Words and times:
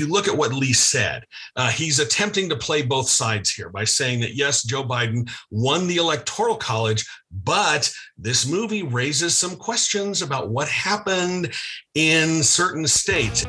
if 0.00 0.06
you 0.06 0.12
look 0.12 0.28
at 0.28 0.36
what 0.36 0.54
Lee 0.54 0.72
said, 0.72 1.26
uh, 1.56 1.68
he's 1.68 1.98
attempting 1.98 2.48
to 2.48 2.56
play 2.56 2.80
both 2.80 3.06
sides 3.06 3.50
here 3.50 3.68
by 3.68 3.84
saying 3.84 4.20
that 4.20 4.34
yes, 4.34 4.62
Joe 4.62 4.82
Biden 4.82 5.30
won 5.50 5.86
the 5.86 5.96
electoral 5.96 6.56
college, 6.56 7.06
but 7.44 7.92
this 8.16 8.48
movie 8.48 8.82
raises 8.82 9.36
some 9.36 9.56
questions 9.56 10.22
about 10.22 10.48
what 10.48 10.68
happened 10.68 11.52
in 11.94 12.42
certain 12.42 12.86
states. 12.86 13.44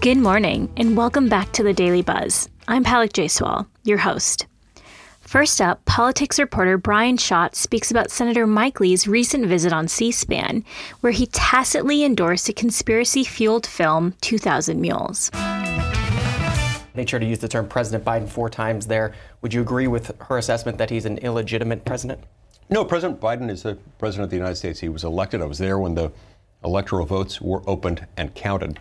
Good 0.00 0.18
morning, 0.18 0.72
and 0.76 0.96
welcome 0.96 1.28
back 1.28 1.52
to 1.54 1.64
the 1.64 1.72
Daily 1.72 2.02
Buzz. 2.02 2.48
I'm 2.68 2.84
Palak 2.84 3.12
Jayswal, 3.12 3.66
your 3.82 3.98
host. 3.98 4.46
First 5.32 5.62
up, 5.62 5.82
politics 5.86 6.38
reporter 6.38 6.76
Bryan 6.76 7.16
Schott 7.16 7.56
speaks 7.56 7.90
about 7.90 8.10
Senator 8.10 8.46
Mike 8.46 8.80
Lee's 8.80 9.08
recent 9.08 9.46
visit 9.46 9.72
on 9.72 9.88
C 9.88 10.12
SPAN, 10.12 10.62
where 11.00 11.10
he 11.10 11.24
tacitly 11.24 12.04
endorsed 12.04 12.50
a 12.50 12.52
conspiracy 12.52 13.24
fueled 13.24 13.66
film, 13.66 14.12
2000 14.20 14.78
Mules. 14.78 15.30
Made 16.94 17.08
sure 17.08 17.18
to 17.18 17.24
use 17.24 17.38
the 17.38 17.48
term 17.48 17.66
President 17.66 18.04
Biden 18.04 18.28
four 18.28 18.50
times 18.50 18.88
there. 18.88 19.14
Would 19.40 19.54
you 19.54 19.62
agree 19.62 19.86
with 19.86 20.12
her 20.20 20.36
assessment 20.36 20.76
that 20.76 20.90
he's 20.90 21.06
an 21.06 21.16
illegitimate 21.16 21.86
president? 21.86 22.20
No, 22.68 22.84
President 22.84 23.18
Biden 23.18 23.48
is 23.48 23.62
the 23.62 23.78
president 23.98 24.24
of 24.24 24.30
the 24.30 24.36
United 24.36 24.56
States. 24.56 24.80
He 24.80 24.90
was 24.90 25.02
elected. 25.02 25.40
I 25.40 25.46
was 25.46 25.56
there 25.56 25.78
when 25.78 25.94
the 25.94 26.12
electoral 26.62 27.06
votes 27.06 27.40
were 27.40 27.62
opened 27.66 28.06
and 28.18 28.34
counted. 28.34 28.78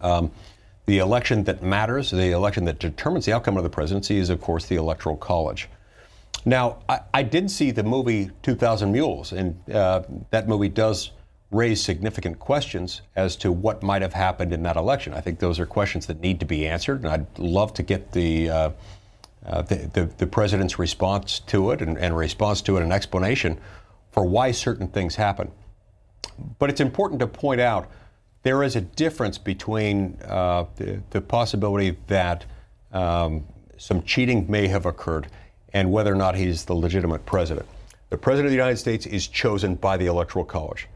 Um, 0.00 0.30
the 0.86 0.98
election 0.98 1.44
that 1.44 1.62
matters, 1.62 2.10
the 2.10 2.30
election 2.30 2.64
that 2.64 2.78
determines 2.78 3.26
the 3.26 3.32
outcome 3.32 3.56
of 3.56 3.64
the 3.64 3.70
presidency, 3.70 4.18
is, 4.18 4.30
of 4.30 4.40
course, 4.40 4.66
the 4.66 4.76
Electoral 4.76 5.16
College. 5.16 5.68
Now, 6.44 6.78
I, 6.88 7.00
I 7.12 7.22
did 7.24 7.50
see 7.50 7.72
the 7.72 7.82
movie 7.82 8.30
2000 8.42 8.92
Mules, 8.92 9.32
and 9.32 9.58
uh, 9.70 10.02
that 10.30 10.48
movie 10.48 10.68
does 10.68 11.10
raise 11.50 11.82
significant 11.82 12.38
questions 12.38 13.02
as 13.16 13.36
to 13.36 13.50
what 13.50 13.82
might 13.82 14.02
have 14.02 14.12
happened 14.12 14.52
in 14.52 14.62
that 14.62 14.76
election. 14.76 15.12
I 15.12 15.20
think 15.20 15.40
those 15.40 15.58
are 15.58 15.66
questions 15.66 16.06
that 16.06 16.20
need 16.20 16.38
to 16.40 16.46
be 16.46 16.66
answered, 16.66 17.02
and 17.02 17.08
I'd 17.08 17.38
love 17.38 17.74
to 17.74 17.82
get 17.82 18.12
the, 18.12 18.50
uh, 18.50 18.70
uh, 19.44 19.62
the, 19.62 19.90
the, 19.92 20.04
the, 20.18 20.26
president's 20.26 20.78
response 20.78 21.40
to 21.40 21.70
it 21.72 21.82
and, 21.82 21.98
and 21.98 22.16
response 22.16 22.62
to 22.62 22.76
it, 22.76 22.82
an 22.82 22.92
explanation 22.92 23.58
for 24.10 24.24
why 24.24 24.50
certain 24.50 24.88
things 24.88 25.16
happen. 25.16 25.50
But 26.58 26.70
it's 26.70 26.80
important 26.80 27.20
to 27.20 27.26
point 27.26 27.60
out 27.60 27.90
there 28.46 28.62
is 28.62 28.76
a 28.76 28.80
difference 28.80 29.38
between 29.38 30.16
uh, 30.24 30.66
the, 30.76 31.02
the, 31.10 31.20
possibility 31.20 31.96
that 32.06 32.44
um, 32.92 33.44
some 33.76 34.00
cheating 34.04 34.48
may 34.48 34.68
have 34.68 34.86
occurred 34.86 35.26
and 35.72 35.90
whether 35.90 36.12
or 36.12 36.16
not 36.16 36.36
he's 36.36 36.64
the 36.66 36.72
legitimate 36.72 37.26
president. 37.26 37.66
The 38.10 38.16
president 38.16 38.46
of 38.46 38.50
the 38.52 38.56
United 38.56 38.76
States 38.76 39.04
is 39.04 39.26
chosen 39.26 39.74
by 39.74 39.96
the 39.96 40.06
Electoral 40.06 40.44
College. 40.44 40.86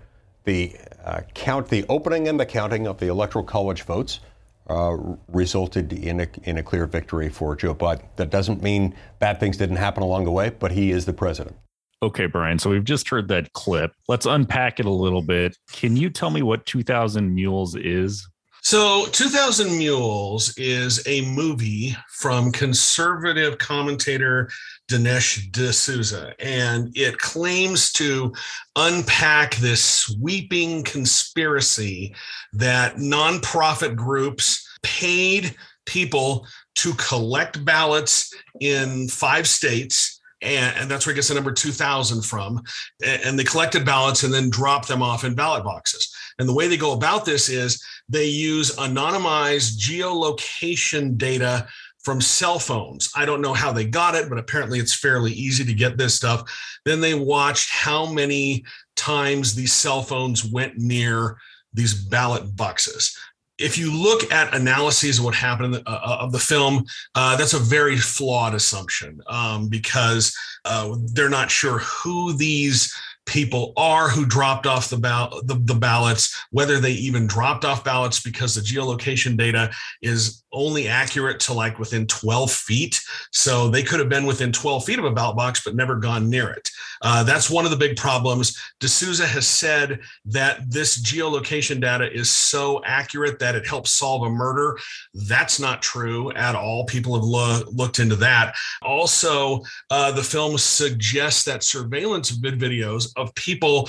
The 0.44 0.76
uh, 1.04 1.22
count, 1.34 1.66
the 1.66 1.84
opening 1.88 2.28
and 2.28 2.38
the 2.38 2.46
counting 2.46 2.86
of 2.86 2.98
the 2.98 3.08
Electoral 3.08 3.42
College 3.42 3.82
votes 3.82 4.20
uh, 4.68 4.96
resulted 5.26 5.92
in 5.92 6.20
a, 6.20 6.28
in 6.44 6.56
a 6.56 6.62
clear 6.62 6.86
victory 6.86 7.28
for 7.28 7.56
Joe 7.56 7.74
Biden. 7.74 8.04
That 8.14 8.30
doesn't 8.30 8.62
mean 8.62 8.94
bad 9.18 9.40
things 9.40 9.56
didn't 9.56 9.76
happen 9.76 10.04
along 10.04 10.24
the 10.24 10.30
way, 10.30 10.50
but 10.50 10.70
he 10.70 10.92
is 10.92 11.04
the 11.04 11.12
president. 11.12 11.56
Okay, 12.02 12.26
Bryan. 12.26 12.58
So 12.58 12.70
we've 12.70 12.84
just 12.84 13.08
heard 13.08 13.28
that 13.28 13.52
clip. 13.52 13.92
Let's 14.08 14.26
unpack 14.26 14.80
it 14.80 14.86
a 14.86 14.90
little 14.90 15.22
bit. 15.22 15.56
Can 15.70 15.96
you 15.96 16.08
tell 16.08 16.30
me 16.30 16.42
what 16.42 16.64
2000 16.66 17.34
Mules 17.34 17.76
is? 17.76 18.26
So, 18.62 19.06
2000 19.12 19.78
Mules 19.78 20.54
is 20.58 21.02
a 21.06 21.22
movie 21.22 21.96
from 22.10 22.52
conservative 22.52 23.56
commentator 23.56 24.50
Dinesh 24.90 25.50
D'Souza, 25.50 26.34
and 26.38 26.92
it 26.94 27.16
claims 27.18 27.90
to 27.92 28.34
unpack 28.76 29.56
this 29.56 29.82
sweeping 29.82 30.82
conspiracy 30.84 32.14
that 32.52 32.96
nonprofit 32.96 33.96
groups 33.96 34.68
paid 34.82 35.56
people 35.86 36.46
to 36.76 36.92
collect 36.94 37.64
ballots 37.64 38.32
in 38.60 39.08
five 39.08 39.48
states 39.48 40.19
and, 40.42 40.76
and, 40.76 40.90
that's 40.90 41.06
where 41.06 41.12
it 41.12 41.16
gets 41.16 41.28
the 41.28 41.34
number 41.34 41.52
2000 41.52 42.22
from 42.22 42.62
and 43.04 43.38
they 43.38 43.44
collected 43.44 43.84
ballots 43.84 44.22
and 44.22 44.32
then 44.32 44.50
dropped 44.50 44.88
them 44.88 45.02
off 45.02 45.24
in 45.24 45.34
ballot 45.34 45.64
boxes. 45.64 46.14
And 46.38 46.48
the 46.48 46.54
way 46.54 46.66
they 46.66 46.76
go 46.76 46.92
about 46.92 47.24
this 47.24 47.48
is 47.48 47.82
they 48.08 48.26
use 48.26 48.76
anonymized 48.76 49.78
geolocation 49.78 51.16
data 51.16 51.68
from 52.02 52.20
cell 52.20 52.58
phones. 52.58 53.10
I 53.14 53.26
don't 53.26 53.42
know 53.42 53.52
how 53.52 53.72
they 53.72 53.84
got 53.84 54.14
it 54.14 54.28
but 54.28 54.38
apparently 54.38 54.78
it's 54.78 54.94
fairly 54.94 55.32
easy 55.32 55.64
to 55.64 55.74
get 55.74 55.98
this 55.98 56.14
stuff. 56.14 56.50
Then 56.84 57.00
they 57.00 57.14
watched 57.14 57.70
how 57.70 58.06
many 58.06 58.64
times 58.96 59.54
these 59.54 59.72
cell 59.72 60.02
phones 60.02 60.44
went 60.44 60.78
near 60.78 61.36
these 61.72 61.94
ballot 61.94 62.56
boxes 62.56 63.16
if 63.60 63.76
you 63.76 63.92
look 63.92 64.32
at 64.32 64.54
analyses 64.54 65.18
of 65.18 65.24
what 65.24 65.34
happened 65.34 65.74
the, 65.74 65.82
uh, 65.88 66.18
of 66.20 66.32
the 66.32 66.38
film, 66.38 66.84
uh, 67.14 67.36
that's 67.36 67.54
a 67.54 67.58
very 67.58 67.96
flawed 67.96 68.54
assumption 68.54 69.20
um, 69.28 69.68
because 69.68 70.34
uh, 70.64 70.96
they're 71.12 71.28
not 71.28 71.50
sure 71.50 71.78
who 71.78 72.32
these 72.32 72.92
people 73.26 73.72
are 73.76 74.08
who 74.08 74.26
dropped 74.26 74.66
off 74.66 74.88
the, 74.88 74.96
ball- 74.96 75.40
the, 75.44 75.54
the 75.64 75.74
ballots, 75.74 76.36
whether 76.50 76.80
they 76.80 76.92
even 76.92 77.26
dropped 77.26 77.64
off 77.64 77.84
ballots 77.84 78.20
because 78.20 78.54
the 78.54 78.60
geolocation 78.60 79.36
data 79.36 79.70
is 80.02 80.42
only 80.52 80.88
accurate 80.88 81.38
to 81.38 81.52
like 81.52 81.78
within 81.78 82.06
12 82.06 82.50
feet. 82.50 83.00
So 83.30 83.68
they 83.68 83.82
could 83.82 84.00
have 84.00 84.08
been 84.08 84.26
within 84.26 84.52
12 84.52 84.84
feet 84.84 84.98
of 84.98 85.04
a 85.04 85.12
ballot 85.12 85.36
box, 85.36 85.62
but 85.64 85.76
never 85.76 85.96
gone 85.96 86.28
near 86.28 86.50
it. 86.50 86.69
Uh, 87.02 87.22
that's 87.24 87.50
one 87.50 87.64
of 87.64 87.70
the 87.70 87.76
big 87.76 87.96
problems. 87.96 88.58
D'Souza 88.80 89.26
has 89.26 89.46
said 89.46 90.00
that 90.26 90.70
this 90.70 91.00
geolocation 91.02 91.80
data 91.80 92.12
is 92.12 92.30
so 92.30 92.82
accurate 92.84 93.38
that 93.38 93.54
it 93.54 93.66
helps 93.66 93.92
solve 93.92 94.22
a 94.22 94.30
murder. 94.30 94.78
That's 95.14 95.58
not 95.58 95.82
true 95.82 96.32
at 96.32 96.54
all. 96.54 96.84
People 96.84 97.14
have 97.14 97.24
lo- 97.24 97.62
looked 97.72 97.98
into 97.98 98.16
that. 98.16 98.54
Also, 98.82 99.62
uh, 99.90 100.12
the 100.12 100.22
film 100.22 100.58
suggests 100.58 101.44
that 101.44 101.64
surveillance 101.64 102.30
vid 102.30 102.58
videos 102.58 103.12
of 103.16 103.34
people 103.34 103.88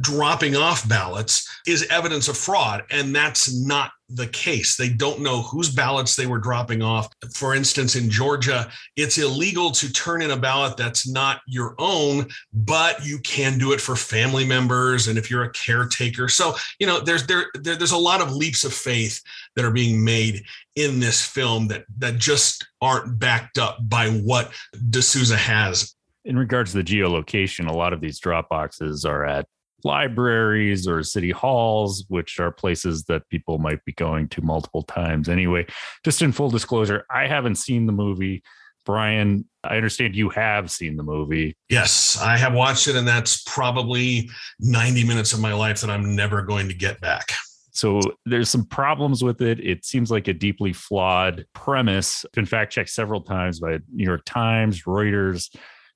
dropping 0.00 0.56
off 0.56 0.88
ballots 0.88 1.48
is 1.66 1.86
evidence 1.90 2.28
of 2.28 2.36
fraud. 2.36 2.84
And 2.90 3.14
that's 3.14 3.54
not 3.54 3.92
the 4.08 4.26
case. 4.28 4.76
They 4.76 4.88
don't 4.88 5.20
know 5.20 5.42
whose 5.42 5.70
ballots 5.70 6.16
they 6.16 6.26
were 6.26 6.38
dropping 6.38 6.82
off. 6.82 7.08
For 7.34 7.54
instance, 7.54 7.94
in 7.94 8.10
Georgia, 8.10 8.70
it's 8.96 9.18
illegal 9.18 9.70
to 9.72 9.92
turn 9.92 10.22
in 10.22 10.32
a 10.32 10.36
ballot 10.36 10.76
that's 10.76 11.08
not 11.08 11.40
your 11.46 11.74
own, 11.78 12.26
but 12.52 13.04
you 13.04 13.18
can 13.20 13.58
do 13.58 13.72
it 13.72 13.80
for 13.80 13.94
family 13.94 14.44
members 14.44 15.08
and 15.08 15.16
if 15.16 15.30
you're 15.30 15.44
a 15.44 15.52
caretaker. 15.52 16.28
So, 16.28 16.54
you 16.78 16.86
know, 16.86 17.00
there's 17.00 17.26
there, 17.26 17.46
there 17.54 17.76
there's 17.76 17.92
a 17.92 17.96
lot 17.96 18.20
of 18.20 18.34
leaps 18.34 18.64
of 18.64 18.72
faith 18.72 19.22
that 19.54 19.64
are 19.64 19.70
being 19.70 20.02
made 20.02 20.42
in 20.76 20.98
this 20.98 21.24
film 21.24 21.68
that 21.68 21.84
that 21.98 22.18
just 22.18 22.66
aren't 22.80 23.18
backed 23.18 23.58
up 23.58 23.78
by 23.88 24.08
what 24.08 24.52
D'Souza 24.90 25.36
has. 25.36 25.94
In 26.24 26.36
regards 26.36 26.72
to 26.72 26.78
the 26.78 26.84
geolocation, 26.84 27.68
a 27.68 27.72
lot 27.72 27.92
of 27.92 28.00
these 28.00 28.18
drop 28.18 28.48
boxes 28.48 29.04
are 29.04 29.24
at 29.24 29.46
libraries 29.84 30.86
or 30.86 31.02
city 31.02 31.30
halls, 31.30 32.04
which 32.08 32.40
are 32.40 32.50
places 32.50 33.04
that 33.04 33.28
people 33.28 33.58
might 33.58 33.84
be 33.84 33.92
going 33.92 34.28
to 34.28 34.42
multiple 34.42 34.82
times. 34.82 35.28
Anyway, 35.28 35.66
just 36.04 36.22
in 36.22 36.32
full 36.32 36.50
disclosure, 36.50 37.04
I 37.10 37.26
haven't 37.26 37.56
seen 37.56 37.86
the 37.86 37.92
movie. 37.92 38.42
Bryan, 38.86 39.44
I 39.62 39.76
understand 39.76 40.16
you 40.16 40.30
have 40.30 40.70
seen 40.70 40.96
the 40.96 41.02
movie. 41.02 41.56
Yes, 41.68 42.18
I 42.20 42.36
have 42.36 42.54
watched 42.54 42.88
it, 42.88 42.96
and 42.96 43.06
that's 43.06 43.42
probably 43.42 44.30
90 44.58 45.04
minutes 45.04 45.32
of 45.32 45.40
my 45.40 45.52
life 45.52 45.80
that 45.82 45.90
I'm 45.90 46.16
never 46.16 46.42
going 46.42 46.68
to 46.68 46.74
get 46.74 47.00
back. 47.00 47.32
So 47.72 48.00
there's 48.26 48.50
some 48.50 48.64
problems 48.64 49.22
with 49.22 49.42
it. 49.42 49.60
It 49.60 49.84
seems 49.84 50.10
like 50.10 50.28
a 50.28 50.32
deeply 50.32 50.72
flawed 50.72 51.46
premise. 51.54 52.24
Been 52.32 52.46
fact 52.46 52.72
checked 52.72 52.90
several 52.90 53.20
times 53.20 53.60
by 53.60 53.78
New 53.92 54.04
York 54.04 54.22
Times, 54.24 54.82
Reuters. 54.82 55.54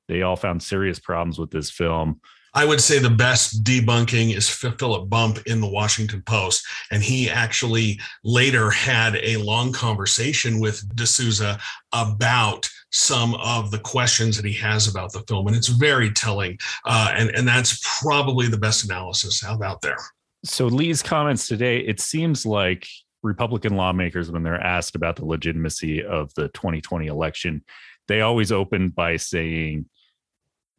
They 0.09 0.23
all 0.23 0.37
found 0.37 0.63
serious 0.63 0.99
problems 0.99 1.39
with 1.39 1.51
this 1.51 1.71
film. 1.71 2.21
I 2.55 2.65
would 2.65 2.81
say 2.81 2.99
the 2.99 3.11
best 3.11 3.65
debunking 3.65 4.37
is 4.37 4.49
Philip 4.49 5.09
Bump 5.09 5.39
in 5.47 5.61
the 5.61 5.69
Washington 5.69 6.23
Post. 6.23 6.65
And 6.91 7.03
he 7.03 7.29
actually 7.29 8.01
later 8.23 8.71
had 8.71 9.17
a 9.17 9.39
long 9.39 9.73
conversation 9.73 10.61
with 10.61 10.87
D'Souza 10.95 11.59
about 11.93 12.69
some 12.91 13.35
of 13.37 13.73
the 13.73 13.81
questions 13.81 14.37
that 14.37 14.47
he 14.47 14.53
has 14.53 14.87
about 14.87 15.13
the 15.13 15.25
film. 15.27 15.49
And 15.49 15.57
it's 15.57 15.69
very 15.69 16.13
telling. 16.13 16.59
Uh, 16.85 17.13
and, 17.17 17.31
and 17.31 17.47
that's 17.47 17.81
probably 18.01 18.47
the 18.47 18.59
best 18.59 18.85
analysis 18.85 19.45
out 19.45 19.83
there. 19.83 19.99
So, 20.45 20.67
Lee's 20.67 21.03
comments 21.03 21.49
today, 21.49 21.79
it 21.79 22.01
seems 22.01 22.45
like 22.45 22.87
Republican 23.23 23.77
lawmakers, 23.77 24.31
when 24.31 24.43
they're 24.43 24.61
asked 24.61 24.95
about 24.95 25.17
the 25.17 25.25
legitimacy 25.25 26.05
of 26.05 26.33
the 26.35 26.49
2020 26.49 27.07
election, 27.07 27.65
they 28.07 28.21
always 28.21 28.53
open 28.53 28.91
by 28.91 29.17
saying, 29.17 29.87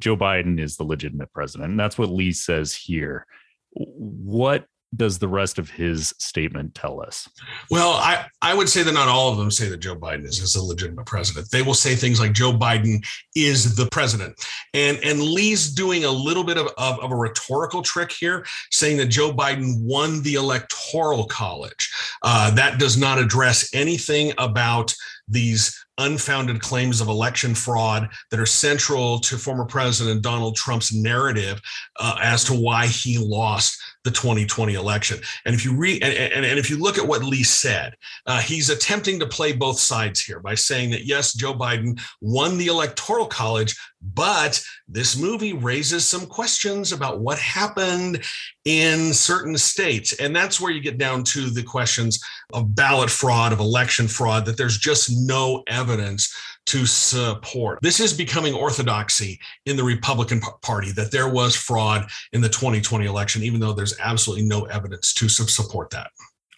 Joe 0.01 0.17
Biden 0.17 0.59
is 0.59 0.77
the 0.77 0.83
legitimate 0.83 1.31
president. 1.33 1.71
And 1.71 1.79
that's 1.79 1.97
what 1.97 2.09
Lee 2.09 2.31
says 2.31 2.73
here. 2.73 3.25
What 3.71 4.65
does 4.95 5.19
the 5.19 5.27
rest 5.27 5.59
of 5.59 5.69
his 5.69 6.13
statement 6.19 6.73
tell 6.73 7.01
us? 7.01 7.27
Well, 7.69 7.93
I, 7.93 8.27
I 8.41 8.53
would 8.53 8.69
say 8.69 8.83
that 8.83 8.93
not 8.93 9.07
all 9.07 9.31
of 9.31 9.37
them 9.37 9.51
say 9.51 9.67
that 9.69 9.77
Joe 9.77 9.95
Biden 9.95 10.25
is, 10.25 10.39
is 10.39 10.55
a 10.55 10.63
legitimate 10.63 11.05
president. 11.05 11.49
They 11.51 11.61
will 11.61 11.73
say 11.73 11.95
things 11.95 12.19
like 12.19 12.33
Joe 12.33 12.53
Biden 12.53 13.05
is 13.35 13.75
the 13.75 13.87
president. 13.91 14.35
And, 14.73 14.97
and 15.03 15.21
Lee's 15.21 15.73
doing 15.73 16.05
a 16.05 16.11
little 16.11 16.43
bit 16.43 16.57
of, 16.57 16.67
of, 16.77 16.99
of 16.99 17.11
a 17.11 17.15
rhetorical 17.15 17.81
trick 17.81 18.11
here, 18.11 18.45
saying 18.71 18.97
that 18.97 19.07
Joe 19.07 19.33
Biden 19.33 19.81
won 19.81 20.21
the 20.23 20.35
electoral 20.35 21.25
college. 21.25 21.91
Uh, 22.21 22.51
that 22.51 22.79
does 22.79 22.97
not 22.97 23.19
address 23.19 23.69
anything 23.73 24.33
about 24.37 24.95
these 25.27 25.84
unfounded 25.97 26.61
claims 26.61 27.01
of 27.01 27.07
election 27.07 27.55
fraud 27.55 28.09
that 28.31 28.39
are 28.39 28.45
central 28.45 29.19
to 29.19 29.37
former 29.37 29.65
President 29.65 30.21
Donald 30.21 30.55
Trump's 30.55 30.93
narrative 30.93 31.61
uh, 31.99 32.17
as 32.21 32.43
to 32.45 32.53
why 32.53 32.87
he 32.87 33.17
lost 33.17 33.81
the 34.05 34.11
2020 34.11 34.75
election. 34.75 35.19
And 35.45 35.53
if 35.53 35.65
you 35.65 35.75
read 35.75 36.01
and, 36.03 36.13
and, 36.13 36.45
and, 36.45 36.59
if 36.59 36.69
you 36.69 36.77
look 36.77 36.97
at 36.97 37.07
what 37.07 37.23
Lee 37.23 37.43
said, 37.43 37.95
uh, 38.27 38.39
he's 38.39 38.69
attempting 38.69 39.19
to 39.19 39.27
play 39.27 39.51
both 39.51 39.79
sides 39.79 40.21
here 40.23 40.39
by 40.39 40.55
saying 40.55 40.91
that 40.91 41.05
yes, 41.05 41.33
Joe 41.33 41.53
Biden 41.53 41.99
won 42.21 42.57
the 42.57 42.67
electoral 42.67 43.25
college, 43.25 43.75
but 44.13 44.63
this 44.87 45.17
movie 45.17 45.53
raises 45.53 46.07
some 46.07 46.27
questions 46.27 46.91
about 46.91 47.19
what 47.19 47.39
happened 47.39 48.23
in 48.63 49.13
certain 49.13 49.57
states. 49.57 50.13
And 50.19 50.35
that's 50.35 50.61
where 50.61 50.71
you 50.71 50.81
get 50.81 50.99
down 50.99 51.23
to 51.25 51.49
the 51.49 51.63
questions 51.63 52.23
of 52.53 52.75
ballot 52.75 53.09
fraud, 53.09 53.51
of 53.51 53.59
election 53.59 54.07
fraud, 54.07 54.45
that 54.45 54.57
there's 54.57 54.77
just 54.77 55.09
no 55.11 55.63
evidence 55.67 56.33
to 56.65 56.85
support. 56.85 57.79
This 57.81 57.99
is 57.99 58.13
becoming 58.13 58.53
orthodoxy 58.53 59.39
in 59.65 59.77
the 59.77 59.83
Republican 59.83 60.41
Party 60.61 60.91
that 60.93 61.11
there 61.11 61.29
was 61.29 61.55
fraud 61.55 62.09
in 62.33 62.41
the 62.41 62.49
2020 62.49 63.05
election, 63.05 63.43
even 63.43 63.59
though 63.59 63.73
there's 63.73 63.97
absolutely 63.99 64.45
no 64.45 64.65
evidence 64.65 65.13
to 65.13 65.29
support 65.29 65.89
that. 65.91 66.11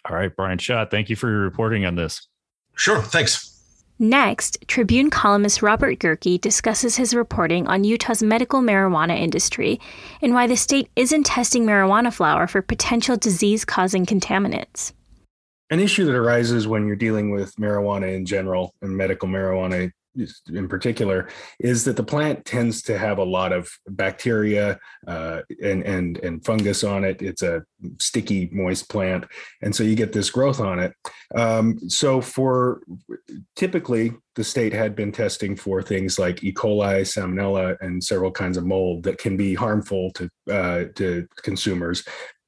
All 0.08 0.16
right, 0.16 0.34
Bryan 0.34 0.58
Schott, 0.58 0.90
thank 0.90 1.10
you 1.10 1.16
for 1.16 1.28
your 1.28 1.40
reporting 1.40 1.84
on 1.84 1.94
this. 1.94 2.26
Sure, 2.76 3.02
thanks. 3.02 3.54
Next, 4.00 4.58
Tribune 4.68 5.10
columnist 5.10 5.60
Robert 5.60 5.98
Gehrke 5.98 6.40
discusses 6.40 6.94
his 6.96 7.14
reporting 7.14 7.66
on 7.66 7.82
Utah's 7.82 8.22
medical 8.22 8.60
marijuana 8.60 9.18
industry 9.18 9.80
and 10.22 10.34
why 10.34 10.46
the 10.46 10.56
state 10.56 10.88
isn't 10.94 11.24
testing 11.24 11.66
marijuana 11.66 12.12
flower 12.12 12.46
for 12.46 12.62
potential 12.62 13.16
disease 13.16 13.64
causing 13.64 14.06
contaminants. 14.06 14.92
An 15.70 15.80
issue 15.80 16.04
that 16.04 16.14
arises 16.14 16.68
when 16.68 16.86
you're 16.86 16.94
dealing 16.94 17.30
with 17.30 17.56
marijuana 17.56 18.14
in 18.14 18.24
general 18.24 18.72
and 18.82 18.96
medical 18.96 19.28
marijuana 19.28 19.90
in 20.52 20.68
particular 20.68 21.28
is 21.60 21.84
that 21.84 21.96
the 21.96 22.02
plant 22.02 22.44
tends 22.44 22.82
to 22.82 22.98
have 22.98 23.18
a 23.18 23.24
lot 23.24 23.52
of 23.52 23.68
bacteria 23.88 24.78
uh, 25.06 25.40
and 25.62 25.82
and 25.82 26.18
and 26.18 26.44
fungus 26.44 26.84
on 26.84 27.04
it. 27.04 27.22
It's 27.22 27.42
a 27.42 27.64
sticky, 27.98 28.48
moist 28.52 28.88
plant, 28.88 29.26
and 29.62 29.74
so 29.74 29.82
you 29.82 29.94
get 29.94 30.12
this 30.12 30.30
growth 30.30 30.60
on 30.60 30.78
it. 30.78 30.94
Um, 31.34 31.78
so 31.88 32.20
for 32.20 32.82
typically, 33.56 34.12
the 34.34 34.44
state 34.44 34.72
had 34.72 34.94
been 34.94 35.12
testing 35.12 35.56
for 35.56 35.82
things 35.82 36.18
like 36.18 36.44
E. 36.44 36.52
coli, 36.52 37.00
Salmonella, 37.02 37.76
and 37.80 38.02
several 38.02 38.30
kinds 38.30 38.56
of 38.56 38.66
mold 38.66 39.02
that 39.04 39.18
can 39.18 39.36
be 39.36 39.54
harmful 39.54 40.10
to 40.12 40.30
uh, 40.50 40.84
to 40.94 41.26
consumers. 41.42 42.04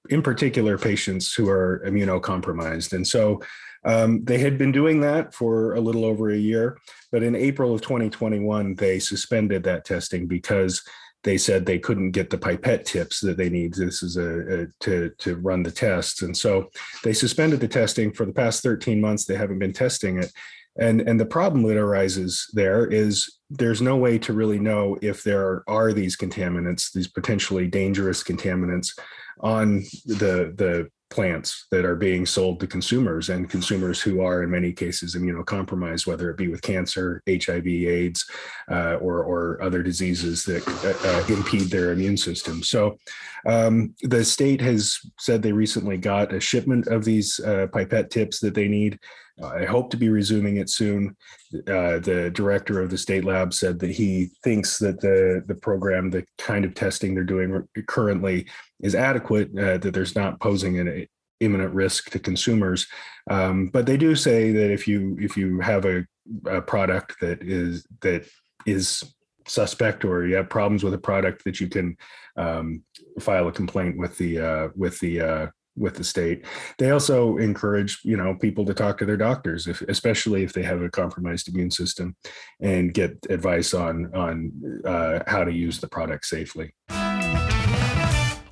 In 0.09 0.23
particular, 0.23 0.79
patients 0.79 1.35
who 1.35 1.49
are 1.49 1.83
immunocompromised, 1.87 2.95
and 2.95 3.07
so 3.07 3.41
um, 3.85 4.25
they 4.25 4.39
had 4.39 4.59
been 4.59 4.73
doing 4.73 5.01
that 5.01 5.35
for 5.35 5.75
a 5.75 5.81
little 5.81 6.05
over 6.05 6.31
a 6.31 6.37
year, 6.37 6.79
but 7.13 7.23
in 7.23 7.35
April 7.35 7.75
of 7.75 7.81
2021, 7.81 8.75
they 8.75 8.99
suspended 8.99 9.63
that 9.65 9.85
testing 9.85 10.27
because 10.27 10.83
they 11.23 11.37
said 11.37 11.67
they 11.67 11.79
couldn't 11.79 12.13
get 12.13 12.31
the 12.31 12.39
pipette 12.39 12.87
tips 12.87 13.21
that 13.21 13.37
they 13.37 13.51
need. 13.51 13.75
This 13.75 14.03
is 14.03 14.17
a, 14.17 14.63
a, 14.63 14.67
to 14.81 15.11
to 15.19 15.37
run 15.37 15.63
the 15.63 15.71
tests, 15.71 16.23
and 16.23 16.37
so 16.37 16.71
they 17.05 17.13
suspended 17.13 17.61
the 17.61 17.69
testing 17.69 18.13
for 18.13 18.25
the 18.25 18.33
past 18.33 18.63
13 18.63 19.01
months. 19.01 19.25
They 19.25 19.37
haven't 19.37 19.59
been 19.59 19.73
testing 19.73 20.23
it, 20.23 20.33
and 20.79 21.01
and 21.01 21.19
the 21.19 21.27
problem 21.27 21.63
that 21.65 21.77
arises 21.77 22.49
there 22.53 22.87
is 22.87 23.39
there's 23.51 23.83
no 23.83 23.97
way 23.97 24.19
to 24.19 24.33
really 24.33 24.59
know 24.59 24.97
if 25.03 25.25
there 25.25 25.65
are 25.69 25.93
these 25.93 26.17
contaminants, 26.17 26.93
these 26.93 27.09
potentially 27.09 27.67
dangerous 27.67 28.23
contaminants 28.23 28.99
on 29.41 29.81
the 30.07 30.53
the 30.57 30.89
plants 31.11 31.67
that 31.73 31.85
are 31.85 31.97
being 31.97 32.25
sold 32.25 32.61
to 32.61 32.67
consumers 32.69 33.29
and 33.29 33.51
consumers 33.51 34.01
who 34.01 34.21
are 34.21 34.45
in 34.45 34.51
many 34.51 34.73
cases 34.73 35.17
immunocompromised, 35.17 36.07
whether 36.07 36.31
it 36.31 36.37
be 36.37 36.47
with 36.47 36.63
cancer, 36.63 37.21
HIV, 37.29 37.67
AIDS, 37.67 38.25
uh, 38.71 38.95
or, 38.95 39.25
or 39.25 39.61
other 39.61 39.83
diseases 39.83 40.45
that 40.45 40.67
uh, 40.69 41.09
uh, 41.09 41.35
impede 41.35 41.69
their 41.69 41.91
immune 41.91 42.17
system. 42.17 42.63
So 42.63 42.97
um, 43.45 43.95
the 44.03 44.25
state 44.25 44.61
has 44.61 44.99
said 45.19 45.43
they 45.43 45.53
recently 45.53 45.99
got 45.99 46.33
a 46.33 46.41
shipment 46.41 46.87
of 46.87 47.05
these 47.05 47.41
uh, 47.41 47.67
pipette 47.73 48.11
tips 48.11 48.39
that 48.41 48.55
they 48.55 48.69
need. 48.69 48.99
I 49.43 49.65
hope 49.65 49.91
to 49.91 49.97
be 49.97 50.09
resuming 50.09 50.57
it 50.57 50.71
soon. 50.71 51.17
Uh, 51.55 51.99
the 51.99 52.31
director 52.35 52.81
of 52.81 52.91
the 52.91 52.99
state 52.99 53.25
lab 53.25 53.55
said 53.55 53.79
that 53.81 53.91
he 53.91 54.31
thinks 54.43 54.79
that 54.79 55.01
the 55.01 55.43
the 55.47 55.55
program, 55.55 56.11
the 56.11 56.25
kind 56.39 56.65
of 56.65 56.75
testing 56.75 57.15
they're 57.15 57.25
doing 57.25 57.67
currently, 57.87 58.47
is 58.81 58.95
adequate. 58.95 59.49
Uh, 59.59 59.79
that 59.79 59.93
there's 59.95 60.17
not 60.17 60.41
posing 60.41 60.79
an 60.79 61.07
imminent 61.41 61.75
risk 61.75 62.11
to 62.11 62.19
consumers. 62.19 62.87
Um, 63.31 63.69
but 63.69 63.87
they 63.87 63.97
do 63.97 64.15
say 64.15 64.53
that 64.53 64.71
if 64.71 64.87
you 64.87 65.17
if 65.21 65.37
you 65.37 65.61
have 65.61 65.85
a, 65.85 66.05
a 66.47 66.61
product 66.61 67.19
that 67.21 67.43
is 67.43 67.87
that 68.03 68.27
is 68.67 69.03
suspect 69.47 70.05
or 70.05 70.27
you 70.27 70.37
have 70.37 70.49
problems 70.49 70.85
with 70.85 70.95
a 70.95 70.99
product 70.99 71.45
that 71.45 71.61
you 71.61 71.69
can 71.69 71.97
um, 72.37 72.83
file 73.19 73.49
a 73.49 73.53
complaint 73.53 73.97
with 73.99 74.17
the 74.19 74.39
uh, 74.39 74.69
with 74.77 74.99
the 75.01 75.21
uh, 75.21 75.47
with 75.81 75.97
the 75.97 76.05
state. 76.05 76.45
They 76.79 76.91
also 76.91 77.39
encourage, 77.39 78.01
you 78.05 78.17
know, 78.17 78.35
people 78.35 78.65
to 78.67 78.75
talk 78.75 78.99
to 78.99 79.07
their 79.07 79.17
doctors, 79.17 79.67
if, 79.67 79.81
especially 79.83 80.45
if 80.45 80.53
they 80.53 80.63
have 80.63 80.83
a 80.83 80.91
compromised 80.91 81.49
immune 81.49 81.71
system, 81.71 82.15
and 82.61 82.95
get 82.95 83.17
advice 83.31 83.75
on 83.75 84.15
on 84.15 84.53
uh, 84.85 85.21
how 85.27 85.43
to 85.45 85.53
use 85.53 85.81
the 85.81 85.89
product 85.89 86.27
safely. 86.27 86.75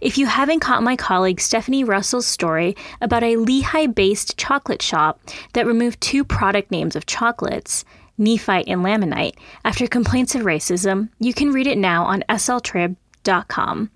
If 0.01 0.17
you 0.17 0.27
haven't 0.27 0.61
caught 0.61 0.83
my 0.83 0.95
colleague 0.95 1.41
Stephanie 1.41 1.83
Russell's 1.83 2.27
story 2.27 2.77
about 3.01 3.25
a 3.25 3.35
Lehi 3.35 3.93
based 3.93 4.37
chocolate 4.39 4.81
shop 4.81 5.21
that 5.55 5.67
removed 5.67 6.01
two 6.01 6.25
product 6.25 6.71
names 6.71 6.95
of 6.95 7.07
chocolates, 7.07 7.85
Nephite 8.17 8.69
and 8.69 8.85
Lamanite, 8.85 9.37
after 9.65 9.87
complaints 9.87 10.35
of 10.35 10.43
racism, 10.43 11.09
you 11.19 11.35
can 11.35 11.51
read 11.51 11.67
it 11.67 11.79
now 11.79 12.05
on 12.05 12.23
sltrib.com. 12.29 13.91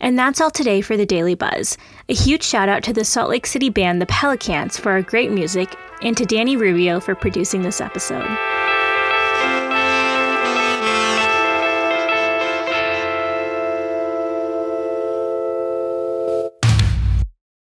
And 0.00 0.18
that's 0.18 0.40
all 0.40 0.50
today 0.50 0.80
for 0.80 0.96
the 0.96 1.06
Daily 1.06 1.34
Buzz. 1.34 1.78
A 2.08 2.14
huge 2.14 2.42
shout 2.42 2.68
out 2.68 2.82
to 2.84 2.92
the 2.92 3.04
Salt 3.04 3.30
Lake 3.30 3.46
City 3.46 3.70
band 3.70 4.00
The 4.00 4.06
Pelicans 4.06 4.78
for 4.78 4.92
our 4.92 5.02
great 5.02 5.30
music, 5.30 5.74
and 6.02 6.16
to 6.16 6.26
Danny 6.26 6.56
Rubio 6.56 7.00
for 7.00 7.14
producing 7.14 7.62
this 7.62 7.80
episode. 7.80 8.55